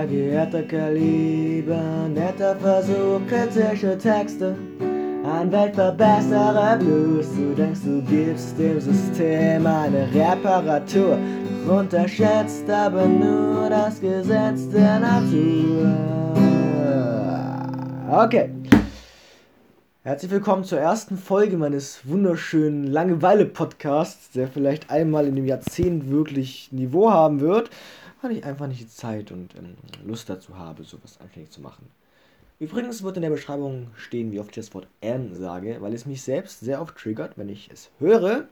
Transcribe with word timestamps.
Sehr 0.00 0.08
geehrter 0.08 0.62
Kaliber, 0.62 2.08
netter 2.08 2.56
Versuch, 2.56 3.20
kritische 3.28 3.98
Texte. 3.98 4.56
Ein 4.80 5.52
weltverbesserer 5.52 6.78
Blues, 6.78 7.26
du 7.36 7.54
denkst, 7.54 7.80
du 7.84 8.00
gibst 8.04 8.58
dem 8.58 8.80
System 8.80 9.66
eine 9.66 10.08
Reparatur. 10.14 11.18
Unterschätzt 11.68 12.70
aber 12.70 13.04
nur 13.04 13.68
das 13.68 14.00
Gesetz 14.00 14.70
der 14.70 15.00
Natur. 15.00 15.92
Okay. 18.10 18.48
Herzlich 20.02 20.30
willkommen 20.30 20.64
zur 20.64 20.78
ersten 20.78 21.18
Folge 21.18 21.58
meines 21.58 22.00
wunderschönen 22.04 22.86
Langeweile-Podcasts, 22.86 24.30
der 24.30 24.48
vielleicht 24.48 24.90
einmal 24.90 25.26
in 25.26 25.36
dem 25.36 25.44
Jahrzehnt 25.44 26.10
wirklich 26.10 26.72
Niveau 26.72 27.10
haben 27.10 27.40
wird, 27.40 27.68
weil 28.22 28.32
ich 28.32 28.44
einfach 28.44 28.66
nicht 28.66 28.80
die 28.80 28.88
Zeit 28.88 29.32
und 29.32 29.54
ähm, 29.54 29.76
Lust 30.04 30.28
dazu 30.28 30.56
habe, 30.56 30.84
sowas 30.84 31.18
anständig 31.20 31.50
zu 31.50 31.60
machen. 31.60 31.88
Übrigens 32.58 33.02
wird 33.02 33.16
in 33.16 33.22
der 33.22 33.30
Beschreibung 33.30 33.88
stehen, 33.96 34.32
wie 34.32 34.38
oft 34.38 34.50
ich 34.50 34.56
das 34.56 34.74
Wort 34.74 34.86
M 35.00 35.34
sage, 35.34 35.78
weil 35.80 35.94
es 35.94 36.04
mich 36.04 36.22
selbst 36.22 36.60
sehr 36.60 36.82
oft 36.82 36.94
triggert, 36.96 37.38
wenn 37.38 37.48
ich 37.48 37.70
es 37.72 37.90
höre 37.98 38.48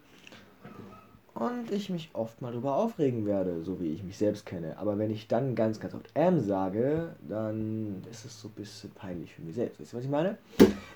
und 1.34 1.70
ich 1.70 1.91
mich 1.91 2.10
oft 2.14 2.41
mal 2.41 2.50
darüber 2.50 2.77
aufregen 2.77 3.27
werde, 3.27 3.62
so 3.62 3.80
wie 3.80 3.92
ich 3.92 4.02
mich 4.02 4.16
selbst 4.16 4.46
kenne. 4.46 4.78
Aber 4.78 4.98
wenn 4.98 5.10
ich 5.10 5.28
dann 5.28 5.54
ganz, 5.54 5.78
ganz 5.78 5.94
oft 5.94 6.10
M 6.14 6.41
sage, 6.41 7.14
dann 7.28 8.02
ist 8.10 8.24
es 8.24 8.41
so 8.41 8.48
ein 8.48 8.55
bisschen 8.55 8.91
peinlich 8.92 9.34
für 9.34 9.42
mich 9.42 9.55
selbst. 9.55 9.78
Wisst 9.78 9.92
ihr, 9.92 9.98
was 9.98 10.05
ich 10.05 10.10
meine? 10.10 10.38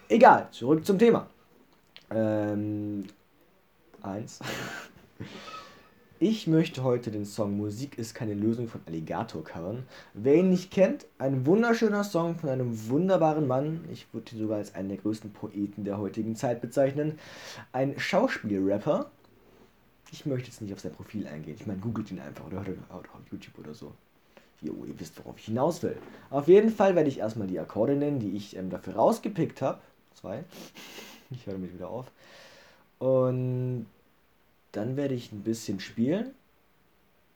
Egal, 0.09 0.49
zurück 0.51 0.85
zum 0.85 0.99
Thema. 0.99 1.27
Ähm, 2.11 3.05
eins. 4.01 4.41
Ich 6.25 6.47
möchte 6.47 6.85
heute 6.85 7.11
den 7.11 7.25
Song 7.25 7.57
Musik 7.57 7.99
ist 7.99 8.15
keine 8.15 8.35
Lösung 8.35 8.69
von 8.69 8.81
Alligator 8.87 9.43
covern. 9.43 9.83
Wer 10.15 10.37
ihn 10.37 10.51
nicht 10.51 10.71
kennt, 10.71 11.05
ein 11.19 11.47
wunderschöner 11.47 12.05
Song 12.05 12.37
von 12.37 12.49
einem 12.49 12.89
wunderbaren 12.89 13.49
Mann. 13.49 13.85
Ich 13.91 14.07
würde 14.15 14.31
ihn 14.31 14.39
sogar 14.39 14.59
als 14.59 14.77
einen 14.77 14.89
der 14.89 14.99
größten 14.99 15.33
Poeten 15.33 15.83
der 15.83 15.99
heutigen 15.99 16.37
Zeit 16.37 16.61
bezeichnen. 16.61 17.19
Ein 17.73 17.99
Schauspielrapper. 17.99 19.11
Ich 20.13 20.25
möchte 20.25 20.49
jetzt 20.49 20.63
nicht 20.63 20.73
auf 20.73 20.79
sein 20.79 20.93
Profil 20.93 21.27
eingehen. 21.27 21.57
Ich 21.59 21.67
meine, 21.67 21.81
googelt 21.81 22.13
ihn 22.13 22.21
einfach 22.21 22.47
oder 22.47 22.65
hört 22.65 22.79
auf 22.93 23.33
YouTube 23.33 23.59
oder 23.59 23.75
so. 23.75 23.91
Jo, 24.61 24.85
ihr 24.87 25.01
wisst, 25.01 25.19
worauf 25.19 25.37
ich 25.41 25.47
hinaus 25.47 25.83
will. 25.83 25.97
Auf 26.31 26.47
jeden 26.47 26.71
Fall 26.71 26.95
werde 26.95 27.09
ich 27.09 27.19
erstmal 27.19 27.49
die 27.49 27.59
Akkorde 27.59 27.97
nennen, 27.97 28.21
die 28.21 28.37
ich 28.37 28.57
ähm, 28.57 28.71
dafür 28.71 28.95
rausgepickt 28.95 29.61
habe. 29.61 29.81
Zwei. 30.15 30.45
Ich 31.31 31.47
höre 31.47 31.59
mich 31.59 31.75
wieder 31.75 31.89
auf. 31.89 32.13
Und 33.01 33.87
dann 34.73 34.97
werde 34.97 35.15
ich 35.15 35.33
ein 35.33 35.43
bisschen 35.43 35.81
spielen. 35.81 36.31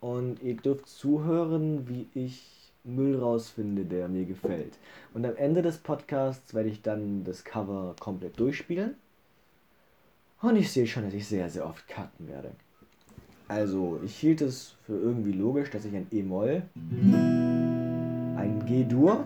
Und 0.00 0.42
ihr 0.42 0.56
dürft 0.56 0.88
zuhören, 0.88 1.88
wie 1.88 2.06
ich 2.14 2.42
Müll 2.84 3.18
rausfinde, 3.18 3.84
der 3.84 4.08
mir 4.08 4.24
gefällt. 4.24 4.78
Und 5.14 5.24
am 5.26 5.36
Ende 5.36 5.62
des 5.62 5.78
Podcasts 5.78 6.54
werde 6.54 6.68
ich 6.68 6.82
dann 6.82 7.24
das 7.24 7.44
Cover 7.44 7.94
komplett 7.98 8.38
durchspielen. 8.38 8.94
Und 10.42 10.56
ich 10.56 10.70
sehe 10.70 10.86
schon, 10.86 11.04
dass 11.04 11.14
ich 11.14 11.26
sehr, 11.26 11.48
sehr 11.48 11.66
oft 11.66 11.88
cutten 11.88 12.28
werde. 12.28 12.52
Also, 13.48 14.00
ich 14.04 14.16
hielt 14.16 14.40
es 14.40 14.74
für 14.84 14.98
irgendwie 14.98 15.32
logisch, 15.32 15.70
dass 15.70 15.84
ich 15.84 15.94
ein 15.94 16.06
E-Moll, 16.10 16.62
ein 16.74 18.62
G-Dur, 18.66 19.24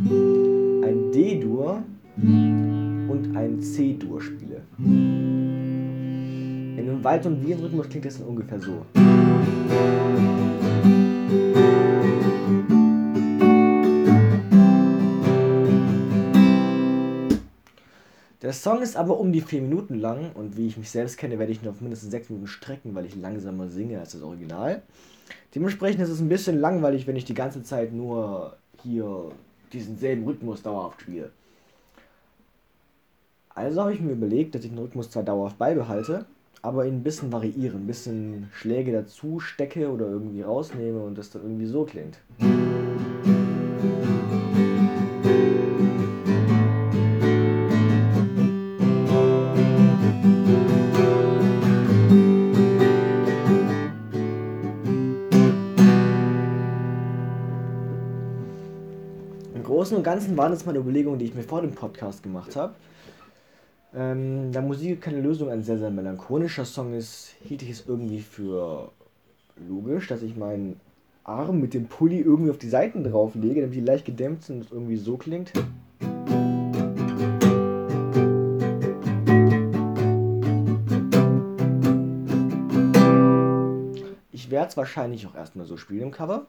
ein 0.00 1.12
D-Dur 1.12 1.82
und 2.16 3.36
ein 3.36 3.60
C-Dur 3.62 4.20
spiele. 4.20 4.62
In 6.76 6.90
einem 6.90 7.04
Wald- 7.04 7.24
und 7.24 7.46
Wiesenrhythmus 7.46 7.88
klingt 7.88 8.04
das 8.04 8.18
dann 8.18 8.26
ungefähr 8.26 8.60
so. 8.60 8.84
Der 18.42 18.52
Song 18.52 18.82
ist 18.82 18.96
aber 18.96 19.20
um 19.20 19.32
die 19.32 19.40
4 19.40 19.62
Minuten 19.62 19.94
lang 19.94 20.32
und 20.34 20.56
wie 20.56 20.66
ich 20.66 20.76
mich 20.76 20.90
selbst 20.90 21.16
kenne, 21.16 21.38
werde 21.38 21.52
ich 21.52 21.62
nur 21.62 21.72
auf 21.72 21.80
mindestens 21.80 22.10
6 22.10 22.30
Minuten 22.30 22.48
strecken, 22.48 22.94
weil 22.96 23.06
ich 23.06 23.14
langsamer 23.14 23.68
singe 23.68 24.00
als 24.00 24.12
das 24.12 24.22
Original. 24.22 24.82
Dementsprechend 25.54 26.02
ist 26.02 26.10
es 26.10 26.20
ein 26.20 26.28
bisschen 26.28 26.58
langweilig, 26.58 27.06
wenn 27.06 27.16
ich 27.16 27.24
die 27.24 27.34
ganze 27.34 27.62
Zeit 27.62 27.92
nur 27.92 28.56
hier 28.82 29.30
diesen 29.72 29.96
selben 29.96 30.24
Rhythmus 30.24 30.62
dauerhaft 30.62 31.02
spiele. 31.02 31.30
Also 33.48 33.80
habe 33.80 33.94
ich 33.94 34.00
mir 34.00 34.12
überlegt, 34.12 34.56
dass 34.56 34.64
ich 34.64 34.70
den 34.70 34.78
Rhythmus 34.78 35.10
zwar 35.10 35.22
dauerhaft 35.22 35.56
beibehalte, 35.56 36.26
aber 36.64 36.86
ihn 36.86 36.94
ein 36.94 37.02
bisschen 37.02 37.30
variiere, 37.30 37.76
ein 37.76 37.86
bisschen 37.86 38.48
Schläge 38.54 38.90
dazu 38.90 39.38
stecke 39.38 39.92
oder 39.92 40.06
irgendwie 40.06 40.40
rausnehme 40.40 40.98
und 40.98 41.18
das 41.18 41.28
dann 41.28 41.42
irgendwie 41.42 41.66
so 41.66 41.84
klingt. 41.84 42.16
Im 59.54 59.62
Großen 59.62 59.94
und 59.98 60.02
Ganzen 60.02 60.34
waren 60.38 60.52
das 60.52 60.64
meine 60.64 60.78
Überlegungen, 60.78 61.18
die 61.18 61.26
ich 61.26 61.34
mir 61.34 61.42
vor 61.42 61.60
dem 61.60 61.72
Podcast 61.72 62.22
gemacht 62.22 62.56
habe. 62.56 62.74
Ähm, 63.96 64.50
da 64.50 64.60
Musik 64.60 65.02
keine 65.02 65.20
Lösung 65.20 65.50
ein 65.50 65.62
sehr, 65.62 65.78
sehr 65.78 65.90
melancholischer 65.90 66.64
Song 66.64 66.94
ist, 66.94 67.36
hielt 67.44 67.62
ich 67.62 67.70
es 67.70 67.86
irgendwie 67.86 68.22
für 68.22 68.90
logisch, 69.68 70.08
dass 70.08 70.22
ich 70.22 70.36
meinen 70.36 70.80
Arm 71.22 71.60
mit 71.60 71.74
dem 71.74 71.86
Pulli 71.86 72.18
irgendwie 72.18 72.50
auf 72.50 72.58
die 72.58 72.68
Seiten 72.68 73.04
drauf 73.04 73.36
lege, 73.36 73.60
damit 73.60 73.76
die 73.76 73.80
leicht 73.80 74.04
gedämmt 74.04 74.42
sind 74.42 74.56
und 74.56 74.62
es 74.62 74.72
irgendwie 74.72 74.96
so 74.96 75.16
klingt. 75.16 75.52
Ich 84.32 84.50
werde 84.50 84.68
es 84.68 84.76
wahrscheinlich 84.76 85.24
auch 85.28 85.36
erstmal 85.36 85.66
so 85.66 85.76
spielen 85.76 86.02
im 86.02 86.10
Cover. 86.10 86.46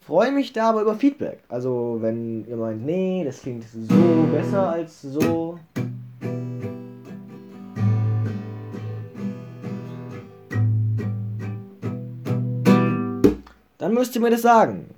Freue 0.00 0.32
mich 0.32 0.52
da 0.52 0.70
aber 0.70 0.82
über 0.82 0.96
Feedback. 0.96 1.38
Also, 1.48 1.98
wenn 2.00 2.44
ihr 2.48 2.56
meint, 2.56 2.84
nee, 2.84 3.22
das 3.24 3.42
klingt 3.42 3.62
so 3.62 4.26
besser 4.32 4.70
als 4.70 5.02
so. 5.02 5.60
Müsst 13.94 14.16
ihr 14.16 14.20
mir 14.20 14.30
das 14.30 14.42
sagen. 14.42 14.92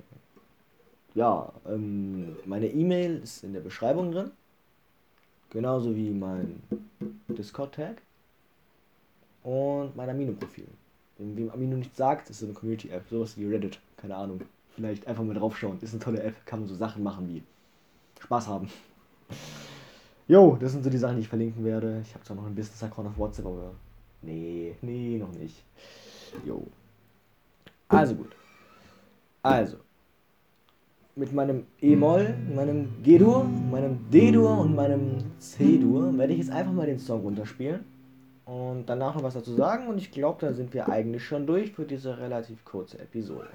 Ja, 1.13 1.53
ähm, 1.67 2.35
meine 2.45 2.67
E-Mail 2.67 3.21
ist 3.23 3.43
in 3.43 3.53
der 3.53 3.59
Beschreibung 3.59 4.11
drin. 4.11 4.31
Genauso 5.51 5.95
wie 5.95 6.09
mein 6.09 6.61
Discord-Tag. 7.29 8.01
Und 9.43 9.95
mein 9.95 10.09
Amino-Profil. 10.09 10.67
Wem 11.19 11.51
Amino 11.51 11.77
nichts 11.77 11.95
sagt, 11.95 12.29
ist 12.31 12.39
so 12.39 12.47
eine 12.47 12.55
Community-App. 12.55 13.03
Sowas 13.09 13.37
wie 13.37 13.45
Reddit. 13.45 13.79
Keine 13.97 14.15
Ahnung. 14.15 14.41
Vielleicht 14.75 15.05
einfach 15.05 15.23
mal 15.23 15.35
draufschauen. 15.35 15.77
Ist 15.81 15.93
eine 15.93 16.03
tolle 16.03 16.23
App. 16.23 16.45
Kann 16.47 16.61
man 16.61 16.67
so 16.67 16.75
Sachen 16.75 17.03
machen 17.03 17.29
wie 17.29 17.43
Spaß 18.21 18.47
haben. 18.47 18.69
Jo, 20.29 20.57
das 20.59 20.73
sind 20.73 20.83
so 20.83 20.89
die 20.89 20.97
Sachen, 20.97 21.15
die 21.15 21.21
ich 21.21 21.29
verlinken 21.29 21.63
werde. 21.63 22.01
Ich 22.05 22.13
habe 22.13 22.21
zwar 22.25 22.35
noch 22.35 22.45
ein 22.45 22.53
Business-Account 22.53 23.07
auf 23.07 23.17
WhatsApp, 23.17 23.45
aber 23.45 23.71
nee, 24.21 24.75
nee, 24.81 25.17
noch 25.17 25.31
nicht. 25.31 25.63
Jo. 26.45 26.67
Also 27.87 28.15
gut. 28.15 28.35
Also. 29.43 29.77
Mit 31.15 31.33
meinem 31.33 31.65
E-Moll, 31.81 32.35
meinem 32.53 33.01
G-Dur, 33.03 33.43
meinem 33.43 34.09
D-Dur 34.11 34.59
und 34.59 34.75
meinem 34.75 35.17
C-Dur 35.39 36.15
werde 36.17 36.33
ich 36.33 36.39
jetzt 36.39 36.51
einfach 36.51 36.73
mal 36.73 36.85
den 36.85 36.99
Song 36.99 37.21
runterspielen. 37.21 37.83
Und 38.45 38.85
danach 38.87 39.15
noch 39.15 39.23
was 39.23 39.33
dazu 39.33 39.53
sagen. 39.55 39.87
Und 39.87 39.97
ich 39.97 40.11
glaube, 40.11 40.45
da 40.45 40.53
sind 40.53 40.73
wir 40.73 40.87
eigentlich 40.87 41.25
schon 41.25 41.47
durch 41.47 41.73
für 41.73 41.85
diese 41.85 42.17
relativ 42.17 42.63
kurze 42.63 42.99
Episode. 42.99 43.49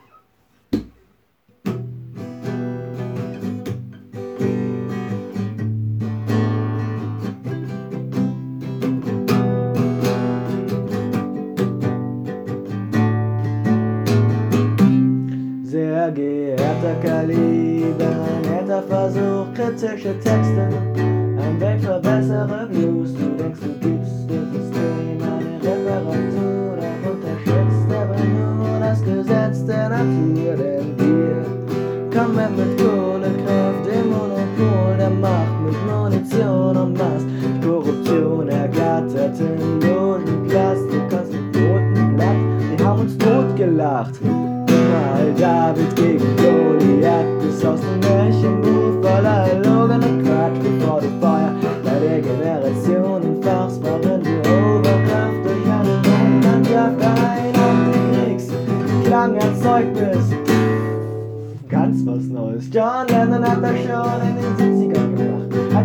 Netter 18.73 18.83
Versuch, 18.89 19.47
kritische 19.55 20.19
Texte, 20.21 20.69
ein 20.97 21.61
Weltverbesserer 21.61 22.67
Blues. 22.67 23.13
Du 23.15 23.37
denkst, 23.37 23.61
du 23.61 23.69
gibst 23.81 24.31
dem 24.31 24.53
System 24.53 25.19
eine 25.21 25.57
Reparatur, 25.63 26.77
doch 26.81 27.11
unterschätzt 27.13 27.91
aber 27.91 28.17
nur 28.25 28.81
das 28.81 29.03
Gesetz 29.05 29.65
der 29.67 29.89
Natur. 29.91 30.57
Denn 30.57 30.97
wir 30.99 32.19
kommen 32.19 32.57
mit 32.57 32.79
Kohlekraft, 32.79 33.87
dem 33.87 34.11
Monopol 34.11 34.97
der 34.97 35.11
Macht, 35.11 35.61
mit 35.65 35.77
Munition 35.87 36.77
und 36.77 36.93
Mast, 36.97 37.27
Korruption 37.63 38.49
ergattert 38.49 39.39
im 39.39 39.81
Logenglas. 39.81 40.79
Du 40.91 41.09
kannst 41.11 41.33
mit 41.33 41.57
roten 41.57 42.17
Blatt, 42.17 42.79
wir 42.79 42.87
haben 42.87 43.01
uns 43.01 43.19
totgelacht. 43.19 44.19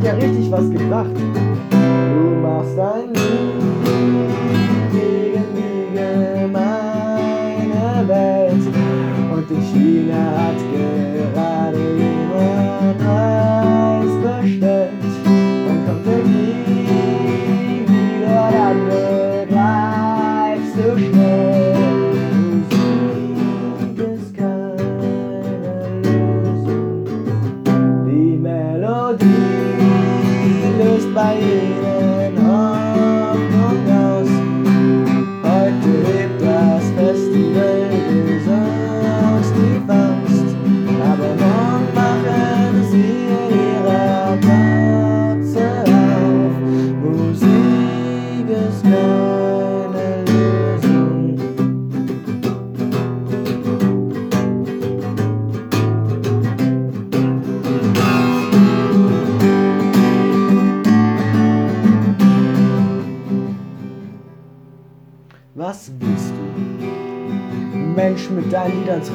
Ja 0.08 0.14
richtig 0.14 0.50
was 0.52 0.70
gebracht. 0.70 1.12
Du 1.70 2.42
machst 2.42 2.80
ein 2.80 3.67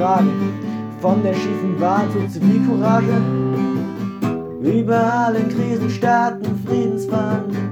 tragen, 0.02 0.32
von 1.00 1.22
der 1.22 1.32
schiefen 1.32 1.80
Wahl 1.80 2.10
zur 2.12 2.28
Zivilcourage, 2.28 3.14
überall 4.60 5.36
in 5.36 5.48
Krisenstaaten 5.48 6.58
Friedensfahnen. 6.66 7.70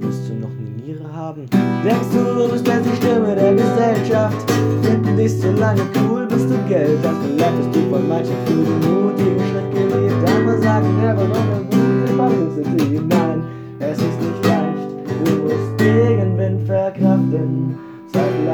Willst 0.00 0.28
du 0.28 0.34
noch 0.34 0.50
eine 0.50 0.70
Niere 0.84 1.10
haben? 1.14 1.46
Denkst 1.82 2.10
du, 2.12 2.18
du 2.18 2.48
bist 2.52 2.66
jetzt 2.66 2.86
die 2.92 2.96
Stimme 2.96 3.34
der 3.34 3.54
Gesellschaft? 3.54 4.50
Finden 4.82 5.16
dich 5.16 5.40
so 5.40 5.50
lange 5.52 5.80
cool, 5.96 6.26
bis 6.26 6.46
du 6.46 6.56
Geld 6.68 6.98
hast. 7.04 7.16
Vielleicht 7.24 7.56
bist 7.56 7.74
du 7.74 7.90
von 7.90 8.06
manchen 8.06 8.36
für 8.44 8.52
den 8.52 8.80
mutigen 8.80 9.40
Schritt 9.48 9.70
geliebt. 9.72 10.30
Einmal 10.30 10.60
sagen, 10.60 11.00
never 11.00 11.24
gonna 11.24 11.60
move 11.70 12.18
publicity. 12.18 13.00
Nein, 13.08 13.44
es 13.78 13.96
ist 13.96 14.20
nicht 14.20 14.44
leicht. 14.44 14.90
Du 15.24 15.42
musst 15.42 15.78
Gegenwind 15.78 16.66
verkraften. 16.66 17.89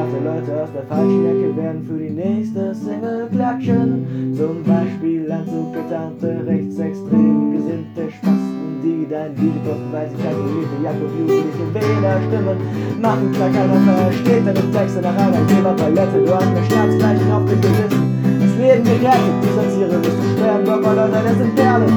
Zweifelhafte 0.07 0.23
Leute 0.23 0.63
aus 0.63 0.69
der 0.73 0.83
falschen 0.83 1.25
Ecke 1.25 1.57
werden 1.57 1.83
für 1.83 1.97
die 1.97 2.09
nächste 2.09 2.73
Single 2.73 3.27
klatschen. 3.31 4.33
Zum 4.37 4.63
Beispiel 4.63 5.31
Anzug 5.31 5.73
getarnte, 5.73 6.41
rechtsextrem 6.45 7.51
gesinnte 7.51 8.11
Spasten, 8.11 8.79
die 8.83 9.07
dein 9.09 9.35
Video 9.35 9.59
posten, 9.65 9.91
weil 9.91 10.07
sie 10.09 10.23
keine 10.23 10.41
geliebte 10.47 10.77
Jakob 10.83 11.11
jugendliche 11.11 11.67
Wählerstimmen 11.73 12.57
machen. 13.01 13.31
Klar, 13.33 13.49
keiner 13.51 13.79
versteht 13.83 14.47
deine 14.47 14.71
Texte 14.71 15.01
nach 15.01 15.17
einer 15.17 15.41
Leberpalette. 15.43 16.17
Du 16.23 16.35
hast 16.35 16.53
mehr 16.53 16.63
Sternzeichen 16.63 17.31
auf 17.31 17.45
dem 17.45 17.61
Gewissen. 17.61 18.03
Das 18.39 18.53
Leben 18.57 18.83
gerettet, 18.83 19.37
distanziere, 19.43 19.97
bis 19.99 20.15
du 20.15 20.27
sterben, 20.37 20.63
Bürger, 20.63 20.95
Leute, 20.95 21.19
das 21.23 21.37
sind 21.37 21.55
Perlen 21.55 21.93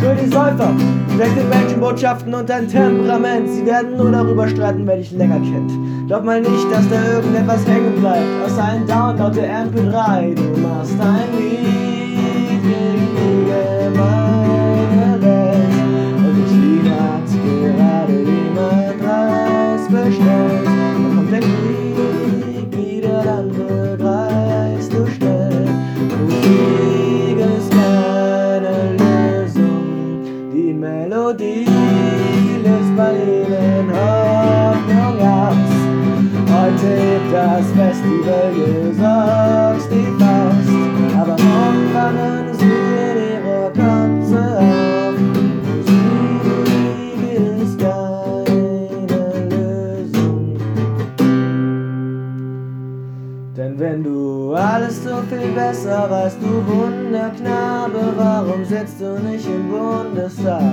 für 0.00 0.14
die 0.14 0.30
Säufer. 0.30 0.74
Den 1.18 1.48
Menschenbotschaften 1.48 2.32
und 2.32 2.48
dein 2.48 2.68
Temperament. 2.68 3.48
Sie 3.48 3.66
werden 3.66 3.96
nur 3.96 4.12
darüber 4.12 4.46
streiten, 4.46 4.86
wer 4.86 4.98
dich 4.98 5.10
länger 5.10 5.40
kennt. 5.40 5.72
Glaub 6.08 6.24
mal 6.24 6.40
nicht, 6.40 6.72
dass 6.72 6.88
da 6.88 7.04
irgendetwas 7.12 7.66
hängen 7.66 8.00
bleibt. 8.00 8.24
Außer 8.42 8.64
ein 8.64 8.86
Download 8.86 9.38
der 9.38 9.66
MP3. 9.66 10.34
Du 10.34 10.58
machst 10.58 10.98
ein 10.98 11.36
Lied 11.36 12.62
gegen 12.62 13.08
die 13.14 13.44
gemeine 13.44 15.20
Welt. 15.20 16.16
Und 16.16 16.48
China 16.48 16.96
hat 17.12 17.28
gerade 17.60 18.16
jemand 18.22 19.02
Reis 19.04 19.90
weißt, 56.08 56.38
du 56.40 56.66
Wunderknabe, 56.66 58.12
warum 58.16 58.64
sitzt 58.64 59.00
du 59.00 59.18
nicht 59.18 59.46
im 59.46 59.70
Bundestag? 59.70 60.72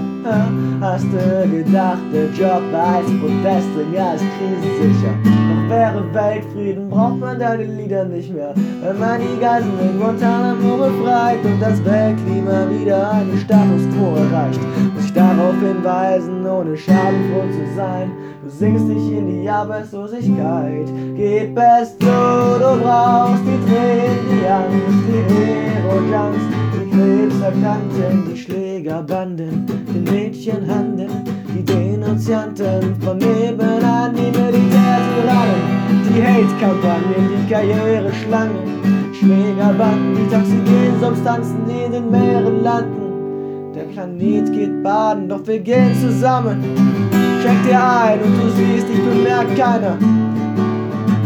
Hast 0.82 1.06
du 1.06 1.50
gedacht, 1.50 2.00
der 2.14 2.28
Job 2.28 2.64
als 2.74 3.08
Protestling 3.20 3.94
ist 3.94 4.24
krisensicher? 4.38 5.14
Doch 5.24 5.70
wäre 5.70 6.14
Weltfrieden, 6.14 6.90
braucht 6.90 7.20
man 7.20 7.40
deine 7.40 7.64
Lieder 7.64 8.06
nicht 8.06 8.34
mehr. 8.34 8.54
Wenn 8.56 9.00
man 9.00 9.20
die 9.20 9.40
Geiseln 9.40 9.80
in 9.82 10.00
Guantanamo 10.00 10.78
befreit 10.78 11.44
und 11.44 11.60
das 11.60 11.84
Weltklima 11.84 12.70
wieder 12.70 13.12
einen 13.12 13.38
Status 13.38 13.84
Quo 13.94 14.16
erreicht, 14.16 14.62
muss 14.94 15.06
ich 15.06 15.14
darauf 15.14 15.56
hinweisen, 15.60 16.46
ohne 16.46 16.78
schadenfroh 16.78 17.48
zu 17.52 17.76
sein. 17.76 18.12
Du 18.46 18.52
singst 18.52 18.88
dich 18.88 19.12
in 19.12 19.42
die 19.42 19.50
Arbeitslosigkeit, 19.50 20.86
gib 21.16 21.58
es 21.58 21.98
zu, 21.98 22.06
du 22.06 22.80
brauchst 22.80 23.42
die 23.42 23.58
Tränen, 23.66 24.20
die 24.30 24.48
Angst, 24.48 25.02
die 25.08 25.34
Hero-Junks, 25.34 26.46
die 26.76 26.86
Krebserkrankten, 26.92 28.30
die 28.30 28.38
Schlägerbanden, 28.38 29.66
die 29.66 30.12
Mädchenhanden, 30.12 31.10
die 31.56 31.66
Denunzianten 31.66 32.96
von 33.02 33.18
nebenan, 33.18 34.14
die 34.14 34.30
Militärtyrannen, 34.38 35.62
die 36.08 36.22
Hate-Kampagnen, 36.22 37.30
die 37.32 37.52
Karriereschlangen, 37.52 39.12
Schlägerbanden, 39.12 40.18
die 40.18 40.30
toxigenen 40.32 41.00
Substanzen, 41.02 41.66
die 41.68 41.84
in 41.84 41.92
den 41.94 42.12
Meeren 42.12 42.62
landen. 42.62 43.74
Der 43.74 43.86
Planet 43.86 44.54
geht 44.54 44.84
baden, 44.84 45.28
doch 45.28 45.48
wir 45.48 45.60
gehen 45.60 45.96
zusammen. 46.00 47.05
Check 47.46 47.64
dir 47.64 47.80
ein 47.80 48.20
und 48.24 48.42
du 48.42 48.50
siehst, 48.50 48.88
ich 48.92 49.04
bemerkt 49.04 49.56
keiner. 49.56 49.96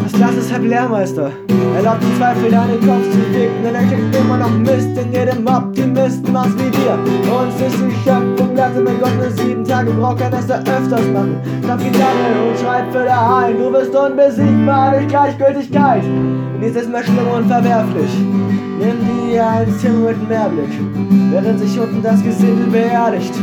Das 0.03 0.11
Glas 0.11 0.35
ist 0.35 0.51
halb 0.51 0.65
Lehrmeister. 0.65 1.31
Erlaubt 1.77 2.03
im 2.03 2.17
Zweifel 2.17 2.51
deinen 2.51 2.85
Kopf 2.85 3.09
zu 3.09 3.19
ficken, 3.31 3.63
denn 3.63 3.73
er 3.73 3.87
steckt 3.87 4.13
immer 4.17 4.35
noch 4.35 4.49
Mist 4.49 4.97
in 4.97 5.13
jedem 5.13 5.47
Optimisten, 5.47 6.33
was 6.33 6.49
wie 6.57 6.71
dir. 6.71 6.99
Uns 7.31 7.55
ist 7.61 7.77
Schöpfung 8.03 8.53
Latte, 8.53 8.85
wenn 8.85 8.99
Gott 8.99 9.15
nur 9.15 9.31
sieben 9.31 9.63
Tage 9.63 9.91
braucht, 9.91 10.19
kann 10.19 10.31
das 10.33 10.47
da 10.47 10.57
öfters 10.57 11.07
machen. 11.13 11.37
Schnapp 11.63 11.79
Gitarre 11.79 12.49
und 12.49 12.59
schreib 12.59 12.91
für 12.91 13.05
daheim, 13.05 13.57
du 13.57 13.71
bist 13.71 13.95
unbesiegbar 13.95 14.91
durch 14.91 15.07
Gleichgültigkeit. 15.07 16.03
Nichts 16.59 16.81
ist 16.81 16.89
mehr 16.89 17.03
schlimm 17.03 17.29
und 17.33 17.47
verwerflich. 17.47 18.11
Nimm 18.79 19.29
dir 19.29 19.45
ein 19.45 19.69
Zimmer 19.77 20.09
mit 20.09 20.29
Mehrblick, 20.29 20.69
während 21.31 21.59
sich 21.59 21.77
unten 21.77 22.01
das 22.01 22.23
Gesindel 22.23 22.67
beerdigt. 22.67 23.33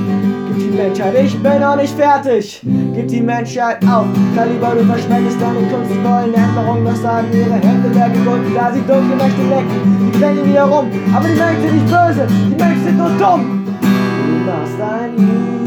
Gib 0.49 0.59
die 0.59 0.71
Menschheit, 0.75 1.14
ich 1.23 1.38
bin 1.43 1.61
noch 1.61 1.76
nicht 1.76 1.95
fertig. 1.95 2.62
Gib 2.95 3.09
die 3.09 3.21
Menschheit 3.21 3.87
auf, 3.87 4.07
Kaliber, 4.35 4.75
du 4.78 4.87
verschwendest 4.87 5.38
deine 5.38 5.69
kunstvollen 5.69 6.33
Änderungen. 6.33 6.87
Das 6.87 7.02
sagen 7.02 7.26
ihre 7.35 7.52
Hände 7.52 7.90
der 7.90 8.09
gebunden, 8.09 8.55
da 8.55 8.73
sie 8.73 8.81
dunkle 8.81 9.16
Mächte 9.16 9.43
lecken. 9.43 10.07
Die 10.07 10.12
klängen 10.19 10.47
wieder 10.49 10.64
rum, 10.64 10.90
aber 11.14 11.28
die 11.28 11.35
Menschen 11.35 11.62
sind 11.62 11.75
nicht 11.75 11.87
böse, 11.87 12.26
die 12.31 12.57
Menschen 12.57 12.85
sind 12.85 12.97
nur 12.97 13.11
dumm. 13.11 13.66
Du 13.83 14.50
machst 14.50 14.81
ein 14.81 15.14
Lied 15.19 15.66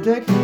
kommt 0.00 0.06
der 0.06 0.20
Krieg 0.20 0.34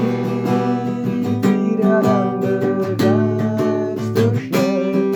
wieder, 1.43 2.03
dann 2.03 2.41
begreifst 2.41 4.13
du 4.15 4.25
schnell. 4.39 5.15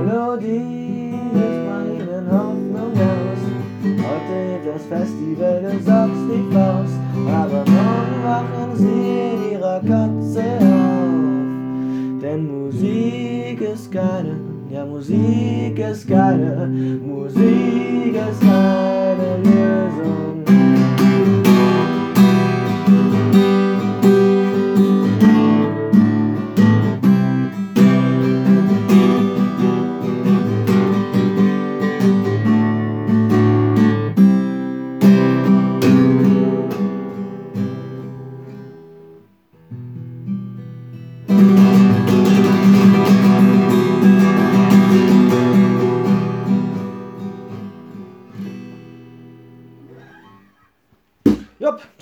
Melodie 0.05 1.13
ist 1.33 1.59
meine 1.67 2.19
Hoffnung 2.31 2.93
aus. 2.95 3.41
Heute 3.83 4.37
das 4.65 4.83
Festival, 4.85 5.57
du 5.61 5.71
sagst 5.83 6.23
die 6.29 6.45
Faust, 6.53 6.99
aber 7.27 7.61
morgen 7.69 8.17
wachen 8.23 8.71
sie 8.75 9.01
in 9.33 9.39
ihrer 9.51 9.79
Katze 9.81 10.43
auf. 10.59 12.21
Denn 12.21 12.41
Musik 12.47 13.59
ist 13.61 13.91
keine, 13.91 14.35
ja 14.71 14.85
Musik 14.85 15.77
ist 15.77 16.07
keine, 16.07 16.67
Musik 16.67 18.15
ist 18.15 18.41
eine 18.43 19.37
Lösung. 19.43 20.30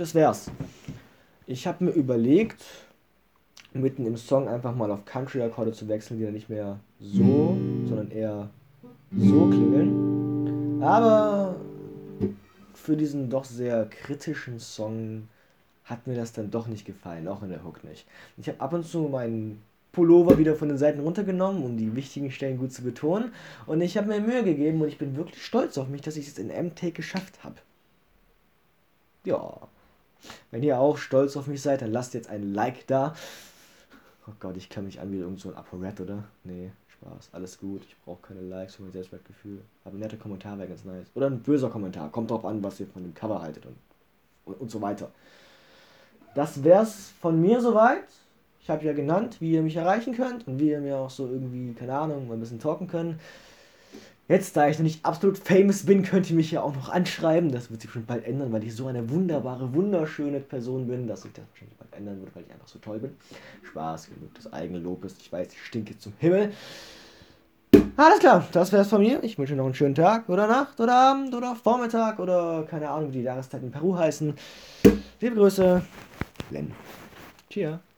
Das 0.09 0.15
wär's. 0.15 0.51
Ich 1.45 1.67
habe 1.67 1.83
mir 1.83 1.91
überlegt, 1.91 2.63
mitten 3.73 4.07
im 4.07 4.17
Song 4.17 4.47
einfach 4.47 4.75
mal 4.75 4.89
auf 4.89 5.05
Country-Akkorde 5.05 5.71
zu 5.71 5.87
wechseln, 5.87 6.17
die 6.17 6.25
dann 6.25 6.33
nicht 6.33 6.49
mehr 6.49 6.79
so, 6.99 7.55
sondern 7.85 8.09
eher 8.09 8.49
so 9.15 9.47
klingeln. 9.49 10.81
Aber 10.81 11.55
für 12.73 12.97
diesen 12.97 13.29
doch 13.29 13.43
sehr 13.43 13.85
kritischen 13.85 14.59
Song 14.59 15.27
hat 15.83 16.07
mir 16.07 16.15
das 16.15 16.33
dann 16.33 16.49
doch 16.49 16.67
nicht 16.67 16.85
gefallen, 16.85 17.27
auch 17.27 17.43
in 17.43 17.49
der 17.49 17.63
Hook 17.63 17.83
nicht. 17.83 18.07
Ich 18.37 18.47
habe 18.47 18.59
ab 18.61 18.73
und 18.73 18.85
zu 18.85 19.09
meinen 19.09 19.61
Pullover 19.91 20.39
wieder 20.39 20.55
von 20.55 20.69
den 20.69 20.77
Seiten 20.77 21.01
runtergenommen, 21.01 21.63
um 21.63 21.77
die 21.77 21.95
wichtigen 21.95 22.31
Stellen 22.31 22.57
gut 22.57 22.71
zu 22.71 22.83
betonen. 22.83 23.31
Und 23.67 23.81
ich 23.81 23.95
habe 23.97 24.07
mir 24.07 24.21
Mühe 24.21 24.43
gegeben 24.43 24.81
und 24.81 24.87
ich 24.87 24.97
bin 24.97 25.15
wirklich 25.15 25.43
stolz 25.45 25.77
auf 25.77 25.87
mich, 25.87 26.01
dass 26.01 26.17
ich 26.17 26.27
es 26.27 26.39
in 26.39 26.49
M-Take 26.49 26.93
geschafft 26.93 27.43
habe. 27.43 27.57
Ja. 29.23 29.67
Wenn 30.51 30.63
ihr 30.63 30.79
auch 30.79 30.97
stolz 30.97 31.37
auf 31.37 31.47
mich 31.47 31.61
seid, 31.61 31.81
dann 31.81 31.91
lasst 31.91 32.13
jetzt 32.13 32.29
ein 32.29 32.53
Like 32.53 32.87
da. 32.87 33.15
Oh 34.27 34.33
Gott, 34.39 34.57
ich 34.57 34.69
kann 34.69 34.85
mich 34.85 34.99
an 34.99 35.11
wie 35.11 35.17
irgend 35.17 35.39
so 35.39 35.49
ein 35.49 35.55
ApoRed, 35.55 36.01
oder? 36.01 36.23
Nee, 36.43 36.71
Spaß. 36.87 37.29
Alles 37.31 37.57
gut. 37.57 37.81
Ich 37.83 37.95
brauche 38.03 38.21
keine 38.21 38.41
Likes 38.41 38.75
für 38.75 38.83
mein 38.83 38.91
Selbstwertgefühl. 38.91 39.61
Aber 39.85 39.95
ein 39.95 39.99
netter 39.99 40.17
Kommentar 40.17 40.57
wäre 40.57 40.67
ganz 40.67 40.83
nice. 40.85 41.07
Oder 41.15 41.27
ein 41.27 41.39
böser 41.39 41.69
Kommentar. 41.69 42.11
Kommt 42.11 42.31
drauf 42.31 42.45
an, 42.45 42.63
was 42.63 42.79
ihr 42.79 42.87
von 42.87 43.03
dem 43.03 43.13
Cover 43.13 43.41
haltet 43.41 43.65
und, 43.65 43.75
und, 44.45 44.61
und 44.61 44.71
so 44.71 44.81
weiter. 44.81 45.09
Das 46.35 46.63
wär's 46.63 47.11
von 47.21 47.39
mir 47.41 47.61
soweit. 47.61 48.03
Ich 48.61 48.69
habe 48.69 48.85
ja 48.85 48.93
genannt, 48.93 49.37
wie 49.39 49.53
ihr 49.53 49.63
mich 49.63 49.77
erreichen 49.77 50.13
könnt 50.13 50.47
und 50.47 50.59
wie 50.59 50.69
ihr 50.69 50.79
mir 50.79 50.97
auch 50.97 51.09
so 51.09 51.27
irgendwie, 51.27 51.73
keine 51.73 51.97
Ahnung, 51.97 52.27
mal 52.27 52.35
ein 52.35 52.39
bisschen 52.39 52.59
talken 52.59 52.87
könnt. 52.87 53.19
Jetzt, 54.29 54.55
da 54.55 54.67
ich 54.69 54.77
noch 54.77 54.83
nicht 54.83 55.03
absolut 55.03 55.39
famous 55.39 55.87
bin, 55.87 56.03
könnt 56.03 56.29
ihr 56.29 56.35
mich 56.35 56.51
ja 56.51 56.61
auch 56.61 56.75
noch 56.75 56.89
anschreiben. 56.89 57.51
Das 57.51 57.71
wird 57.71 57.81
sich 57.81 57.89
schon 57.89 58.05
bald 58.05 58.25
ändern, 58.25 58.51
weil 58.51 58.63
ich 58.63 58.75
so 58.75 58.85
eine 58.85 59.09
wunderbare, 59.09 59.73
wunderschöne 59.73 60.39
Person 60.39 60.87
bin, 60.87 61.07
dass 61.07 61.23
sich 61.23 61.33
das 61.33 61.45
wahrscheinlich 61.49 61.75
bald 61.79 61.91
ändern 61.95 62.21
wird, 62.21 62.35
weil 62.35 62.43
ich 62.43 62.51
einfach 62.53 62.67
so 62.67 62.77
toll 62.77 62.99
bin. 62.99 63.17
Spaß, 63.63 64.11
genug 64.13 64.35
des 64.35 64.53
eigenen 64.53 64.83
Lobes. 64.83 65.15
Ich 65.19 65.33
weiß, 65.33 65.47
ich 65.51 65.65
stinke 65.65 65.97
zum 65.97 66.13
Himmel. 66.19 66.51
Alles 67.97 68.19
klar, 68.19 68.47
das 68.51 68.71
wär's 68.71 68.89
von 68.89 69.01
mir. 69.01 69.23
Ich 69.23 69.39
wünsche 69.39 69.55
noch 69.55 69.65
einen 69.65 69.73
schönen 69.73 69.95
Tag 69.95 70.29
oder 70.29 70.45
Nacht 70.45 70.79
oder 70.79 70.93
Abend 70.93 71.33
oder 71.33 71.55
Vormittag 71.55 72.19
oder 72.19 72.67
keine 72.69 72.87
Ahnung, 72.87 73.11
wie 73.11 73.17
die 73.17 73.23
Jahreszeiten 73.23 73.65
in 73.65 73.71
Peru 73.71 73.97
heißen. 73.97 74.35
Liebe 75.21 75.35
Grüße, 75.35 75.81
Len. 76.51 76.71
Cheers. 77.49 77.88